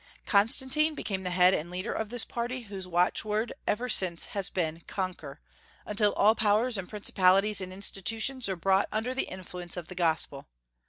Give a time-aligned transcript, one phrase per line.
[0.25, 4.81] Constantine became the head and leader of this party, whose watchword ever since has been
[4.87, 5.39] "Conquer,"
[5.85, 10.47] until all powers and principalities and institutions are brought under the influence of the gospel.